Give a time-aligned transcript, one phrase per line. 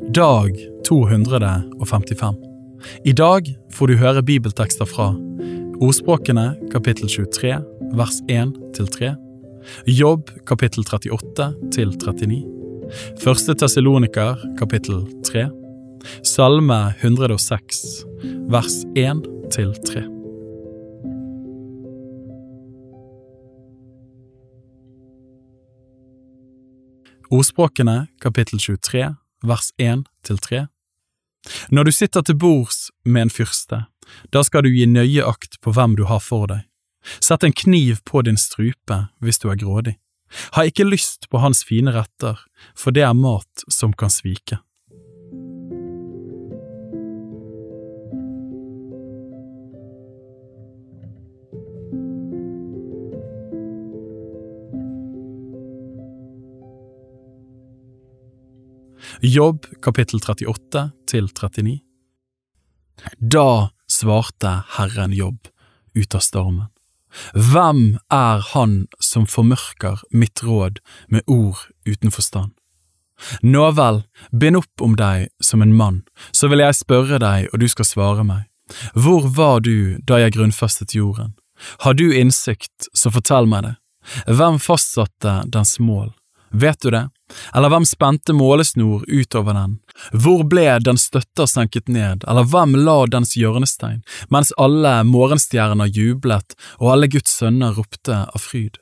[0.00, 0.58] Dag
[0.88, 2.34] 255.
[3.04, 5.12] I dag får du høre bibeltekster fra
[5.82, 7.52] Ordspråkene kapittel 23
[7.94, 9.12] vers 1 til 3,
[9.86, 12.42] Jobb kapittel 38 til 39,
[13.22, 15.46] Første Tessaloniker kapittel 3,
[16.26, 17.84] Salme 106
[18.50, 19.24] vers 1
[19.54, 20.06] til 3.
[27.30, 29.14] Ordspråkene kapittel 23
[29.44, 30.66] vers 1 til 3.
[31.68, 33.84] Når du sitter til bords med en fyrste,
[34.32, 36.64] da skal du gi nøye akt på hvem du har for deg.
[37.20, 39.98] Sett en kniv på din strupe hvis du er grådig.
[40.56, 42.40] Ha ikke lyst på hans fine retter,
[42.74, 44.58] for det er mat som kan svike.
[59.24, 61.78] Jobb kapittel 38 til 39
[63.32, 65.46] Da svarte Herren Jobb
[65.96, 66.66] ut av stormen.
[67.32, 72.52] Hvem er han som formørker mitt råd med ord uten forstand?
[73.40, 77.62] Nå vel, bind opp om deg som en mann, så vil jeg spørre deg, og
[77.62, 78.42] du skal svare meg.
[78.92, 81.32] Hvor var du da jeg grunnfestet jorden?
[81.86, 83.74] Har du innsikt, så fortell meg det.
[84.28, 86.12] Hvem fastsatte dens mål?
[86.54, 87.08] Vet du det?
[87.54, 89.78] Eller hvem spente målesnor utover den?
[90.12, 96.54] Hvor ble den støtter senket ned, eller hvem la dens hjørnestein, mens alle morgenstjerner jublet
[96.78, 98.78] og alle Guds sønner ropte av fryd?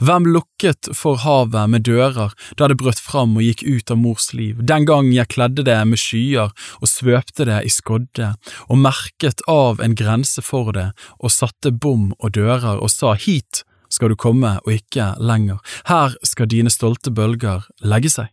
[0.00, 4.30] Hvem lukket for havet med dører da det brøt fram og gikk ut av mors
[4.32, 8.32] liv, den gang jeg kledde det med skyer og svøpte det i skodde,
[8.70, 13.66] og merket av en grense for det og satte bom og dører og sa hit,
[13.96, 18.32] skal du komme og ikke lenger, her skal dine stolte bølger legge seg.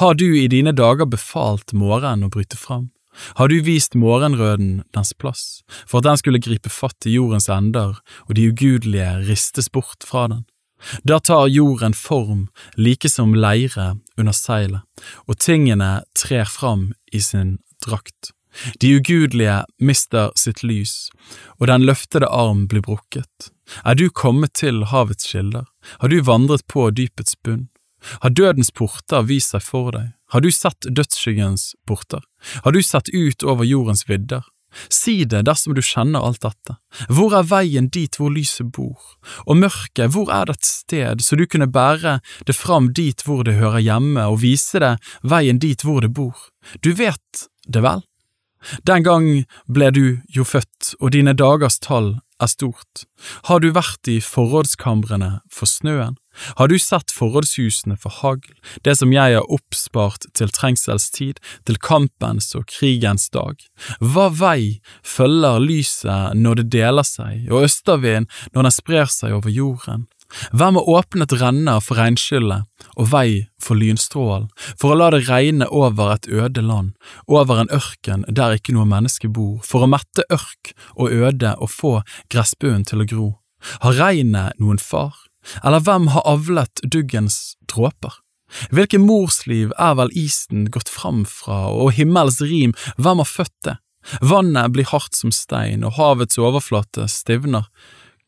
[0.00, 2.88] Har du i dine dager befalt måren å bryte fram?
[3.34, 7.98] Har du vist morgenrøden dens plass, for at den skulle gripe fatt i jordens ender
[8.28, 10.46] og de ugudelige ristes bort fra den?
[11.02, 12.46] Da tar jorden form
[12.78, 14.86] like som leire under seilet,
[15.26, 18.30] og tingene trer fram i sin drakt.
[18.80, 21.10] De ugudelige mister sitt lys,
[21.58, 23.50] og den løftede arm blir brukket.
[23.84, 25.66] Er du kommet til havets kilder?
[26.00, 27.68] Har du vandret på dypets bunn?
[28.22, 30.12] Har dødens porter vist seg for deg?
[30.32, 32.22] Har du sett dødsskyggens porter?
[32.64, 34.44] Har du sett ut over jordens vidder?
[34.92, 36.76] Si det dersom du kjenner alt dette.
[37.08, 39.00] Hvor er veien dit hvor lyset bor?
[39.48, 43.46] Og mørket, hvor er det et sted, så du kunne bære det fram dit hvor
[43.48, 44.94] det hører hjemme, og vise det
[45.24, 46.36] veien dit hvor det bor?
[46.84, 48.04] Du vet det vel?
[48.86, 49.28] Den gang
[49.66, 53.04] ble du jo født, og dine dagers tall er stort.
[53.48, 56.16] Har du vært i forrådskamrene for snøen?
[56.58, 58.52] Har du sett forrådshusene for hagl,
[58.86, 63.58] det som jeg har oppspart til trengselstid, til kampens og krigens dag?
[63.98, 69.50] Hva vei følger lyset når det deler seg, og østervind når den sprer seg over
[69.50, 70.06] jorden?
[70.52, 72.66] Hvem har åpnet renner for regnskyllet
[73.00, 76.92] og vei for lynstrålen, for å la det regne over et øde land,
[77.26, 81.72] over en ørken der ikke noe menneske bor, for å mette ørk og øde og
[81.72, 81.94] få
[82.32, 83.28] gressbøen til å gro?
[83.82, 85.16] Har regnet noen far,
[85.64, 88.20] eller hvem har avlet duggens dråper?
[88.72, 93.76] Hvilket morsliv er vel isen gått fram fra, og himmels rim, hvem har født det?
[94.24, 97.68] Vannet blir hardt som stein, og havets overflate stivner.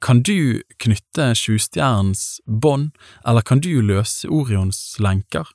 [0.01, 2.95] Kan du knytte sjustjernens bånd,
[3.27, 5.49] eller kan du løse Orions lenker?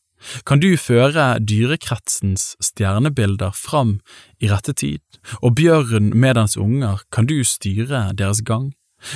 [0.46, 4.00] Kan du føre dyrekretsens stjernebilder fram
[4.40, 5.02] i rette tid,
[5.42, 8.72] og bjørn med dens unger, kan du styre deres gang?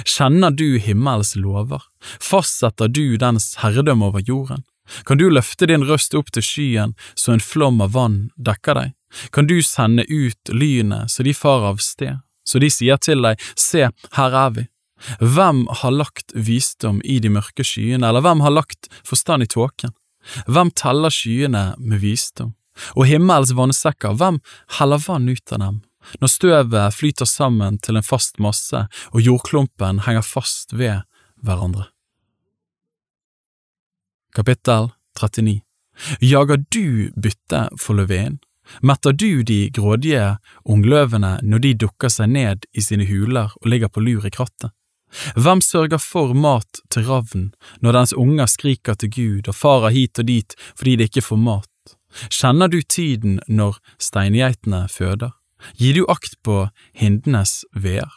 [0.06, 1.86] Kjenner du himmels lover?
[2.22, 4.66] Fastsetter du dens herredømme over jorden?
[5.06, 8.96] Kan du løfte din røst opp til skyen så en flom av vann dekker deg?
[9.34, 13.42] Kan du sende ut lynet så de farer av sted, så de sier til deg,
[13.58, 14.66] se, her er vi?
[15.20, 19.94] Hvem har lagt visdom i de mørke skyene, eller hvem har lagt forstand i tåken?
[20.48, 22.56] Hvem teller skyene med visdom?
[22.96, 24.40] Og himmels vannsekker, hvem
[24.80, 25.80] heller vann ut av dem?
[26.22, 31.04] Når støvet flyter sammen til en fast masse og jordklumpen henger fast ved
[31.44, 31.90] hverandre.
[34.36, 35.60] Kapittel 39
[36.24, 38.40] Jager du bytte for løvinen?
[38.86, 43.90] Metter du de grådige ungløvene når de dukker seg ned i sine huler og ligger
[43.90, 44.70] på lur i krattet?
[45.36, 47.50] Hvem sørger for mat til ravn
[47.82, 51.42] når dens unger skriker til Gud og farer hit og dit fordi de ikke får
[51.42, 51.96] mat?
[52.30, 55.36] Kjenner du tiden når steingeitene føder?
[55.78, 58.10] Gir du akt på hindenes veer?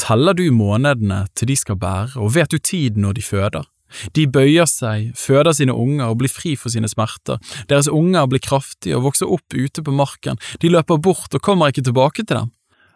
[0.00, 3.68] Teller du månedene til de skal bære, og vet du tiden når de føder?
[4.14, 7.40] De bøyer seg, føder sine unger og blir fri for sine smerter.
[7.70, 10.38] Deres unger blir kraftige og vokser opp ute på marken.
[10.62, 12.52] De løper bort og kommer ikke tilbake til dem.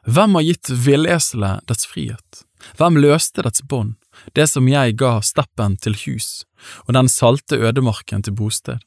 [0.07, 2.45] Hvem har gitt villeselet dets frihet?
[2.79, 3.95] Hvem løste dets bånd,
[4.35, 6.45] det som jeg ga steppen til hus,
[6.87, 8.83] og den salte ødemarken til bosted?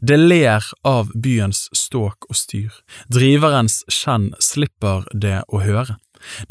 [0.00, 2.72] Det ler av byens ståk og styr,
[3.08, 5.96] driverens skjenn slipper det å høre.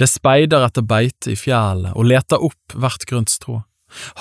[0.01, 3.61] Det speider etter beite i fjellet og leter opp hvert grønt strå.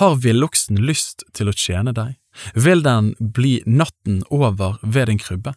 [0.01, 2.17] Har villoksen lyst til å tjene deg?
[2.55, 5.55] Vil den bli natten over ved din krybbe?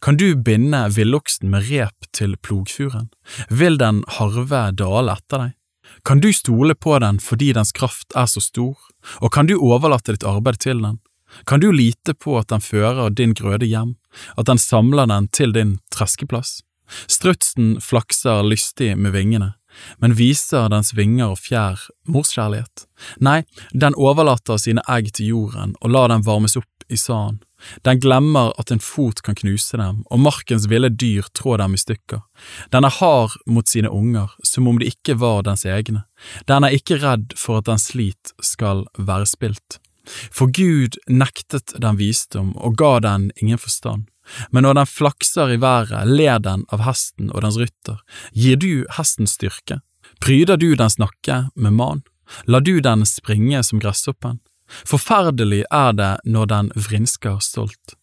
[0.00, 3.10] Kan du binde villoksen med rep til plogfuren?
[3.50, 5.56] Vil den harve dale etter deg?
[6.04, 8.76] Kan du stole på den fordi dens kraft er så stor,
[9.20, 11.00] og kan du overlate ditt arbeid til den?
[11.46, 13.96] Kan du lite på at den fører din grøde hjem,
[14.38, 16.62] at den samler den til din treskeplass?
[17.10, 19.54] Strutsen flakser lystig med vingene,
[19.98, 22.86] men viser dens vinger og fjær morskjærlighet?
[23.20, 23.42] Nei,
[23.72, 27.42] den overlater sine egg til jorden og lar dem varmes opp i sanden.
[27.82, 31.80] Den glemmer at en fot kan knuse dem, og markens ville dyr trår dem i
[31.80, 32.20] stykker.
[32.70, 36.04] Den er hard mot sine unger, som om de ikke var dens egne.
[36.46, 39.80] Den er ikke redd for at den slit skal være spilt.
[40.06, 44.06] For Gud nektet den visdom og ga den ingen forstand.
[44.50, 48.00] Men når den flakser i været, ler den av hesten og dens rytter.
[48.32, 49.80] Gir du hesten styrke?
[50.22, 52.02] Pryder du dens nakke med man?
[52.46, 54.40] Lar du den springe som gresshoppen?
[54.86, 57.94] Forferdelig er det når den vrinsker stolt.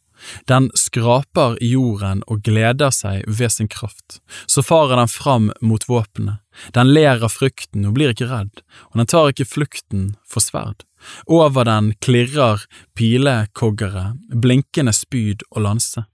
[0.47, 4.21] Den skraper i jorden og gleder seg ved sin kraft.
[4.47, 6.39] Så farer den fram mot våpenet.
[6.71, 8.61] Den ler av frykten og blir ikke redd,
[8.93, 10.85] og den tar ikke flukten for sverd.
[11.27, 12.63] Over den klirrer
[12.95, 16.05] pilekoggere, blinkende spyd og lanse.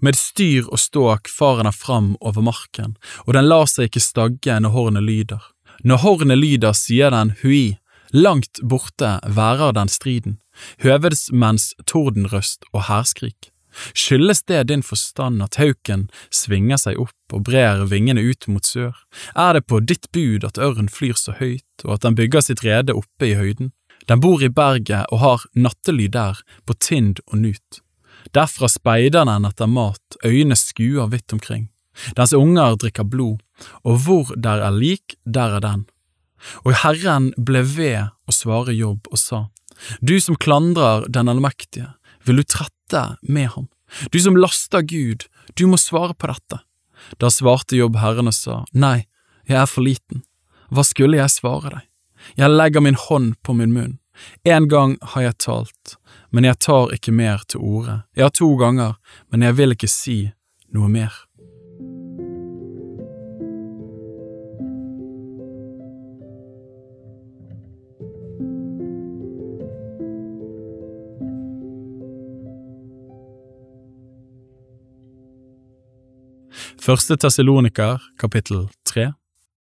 [0.00, 4.58] Med styr og ståk farer den fram over marken, og den lar seg ikke stagge
[4.60, 5.42] når hornet lyder.
[5.84, 7.76] Når hornet lyder, sier den hui,
[8.14, 10.38] langt borte værer den striden,
[10.84, 13.50] høvedsmenns tordenrøst og hærskrik.
[13.90, 18.94] Skyldes det din forstand at hauken svinger seg opp og brer vingene ut mot sør?
[19.34, 22.62] Er det på ditt bud at ørn flyr så høyt, og at den bygger sitt
[22.64, 23.72] rede oppe i høyden?
[24.06, 27.83] Den bor i berget og har nattely der, på tind og nut.
[28.34, 31.68] Derfra speider den etter mat, øynene skuer vidt omkring.
[32.18, 33.38] Dens unger drikker blod,
[33.86, 35.84] og hvor der er lik, der er den.
[36.66, 39.46] Og Herren ble ved å svare Jobb og sa,
[40.00, 41.94] Du som klandrer Den allmektige,
[42.24, 43.68] vil du trette med ham?
[44.10, 46.60] Du som laster Gud, du må svare på dette.
[47.18, 49.06] Da svarte Jobb Herren og sa, Nei,
[49.46, 50.24] jeg er for liten.
[50.70, 51.84] Hva skulle jeg svare deg?
[52.40, 53.98] Jeg legger min hånd på min munn.
[54.44, 55.96] En gang har jeg talt,
[56.34, 58.00] men jeg tar ikke mer til orde.
[58.18, 58.96] Har to ganger,
[59.30, 60.16] men jeg vil ikke si
[60.74, 61.14] noe mer.
[76.82, 79.12] Første Tessaloniker, kapittel tre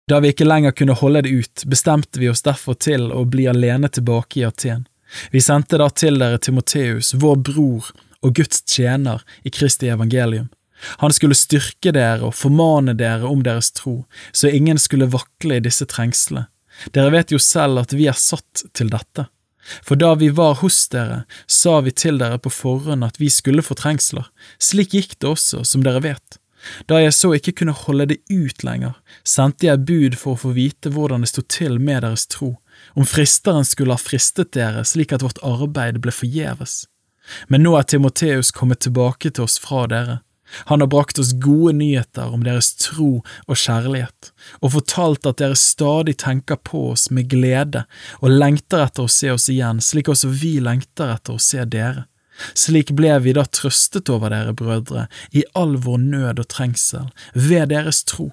[0.07, 3.51] Da vi ikke lenger kunne holde det ut, bestemte vi oss derfor til å bli
[3.51, 4.87] alene tilbake i Aten.
[5.31, 7.91] Vi sendte da til dere Timoteus, vår bror
[8.25, 10.49] og Guds tjener i Kristi evangelium.
[11.01, 15.63] Han skulle styrke dere og formane dere om deres tro, så ingen skulle vakle i
[15.63, 16.47] disse trengslene.
[16.91, 19.29] Dere vet jo selv at vi er satt til dette.
[19.85, 23.65] For da vi var hos dere, sa vi til dere på forhånd at vi skulle
[23.65, 24.27] få trengsler.
[24.61, 26.37] Slik gikk det også, som dere vet.
[26.89, 28.93] Da jeg så ikke kunne holde det ut lenger,
[29.23, 32.55] sendte jeg bud for å få vite hvordan det sto til med deres tro,
[32.93, 36.85] om fristeren skulle ha fristet dere slik at vårt arbeid ble forgjeves.
[37.49, 40.19] Men nå er Timoteus kommet tilbake til oss fra dere.
[40.69, 44.29] Han har brakt oss gode nyheter om deres tro og kjærlighet,
[44.61, 47.85] og fortalt at dere stadig tenker på oss med glede
[48.21, 52.05] og lengter etter å se oss igjen, slik også vi lengter etter å se dere.
[52.53, 57.71] Slik ble vi da trøstet over dere, brødre, i all vår nød og trengsel, ved
[57.71, 58.29] deres tro.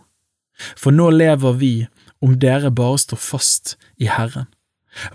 [0.76, 1.74] For nå lever vi
[2.22, 4.48] om dere bare står fast i Herren.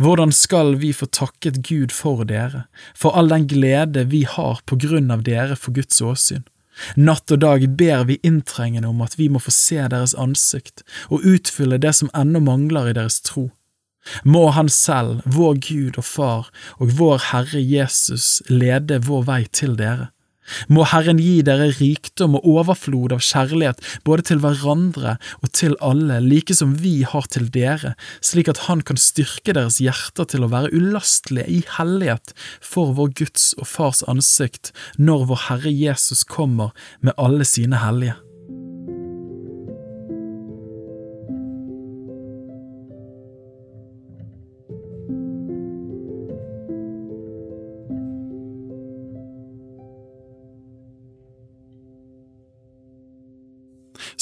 [0.02, 2.66] Hvordan skal vi få takket Gud for dere,
[2.98, 6.46] for all den glede vi har på grunn av dere for Guds åsyn?
[6.98, 11.26] Natt og dag ber vi inntrengende om at vi må få se deres ansikt og
[11.26, 13.50] utfylle det som ennå mangler i deres tro.
[14.24, 19.76] Må Han selv, vår Gud og Far og vår Herre Jesus lede vår vei til
[19.78, 20.12] dere.
[20.72, 26.20] Må Herren gi dere rikdom og overflod av kjærlighet både til hverandre og til alle,
[26.24, 30.52] like som vi har til dere, slik at Han kan styrke deres hjerter til å
[30.52, 36.74] være ulastelige i hellighet for vår Guds og Fars ansikt når vår Herre Jesus kommer
[37.02, 38.18] med alle sine hellige.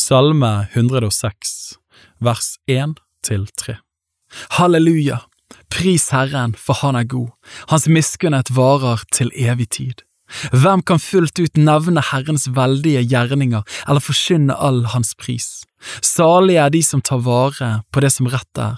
[0.05, 1.79] Salme 106,
[2.21, 3.73] vers 1 til 3.
[4.53, 5.23] Halleluja!
[5.73, 7.31] Pris Herren, for han er god,
[7.71, 10.03] hans miskunnhet varer til evig tid.
[10.53, 15.63] Hvem kan fullt ut nevne Herrens veldige gjerninger eller forkynne all hans pris?
[16.05, 18.77] Salige er de som tar vare på det som rett er,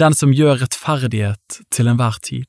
[0.00, 2.48] den som gjør rettferdighet til enhver tid.